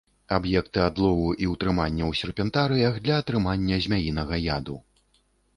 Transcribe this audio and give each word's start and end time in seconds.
Аб'екты 0.35 0.79
адлову 0.85 1.27
і 1.47 1.49
ўтрымання 1.51 2.03
ў 2.07 2.13
серпентарыях 2.21 2.97
для 3.05 3.21
атрымання 3.25 3.81
змяінага 3.85 4.35
яду. 4.57 4.75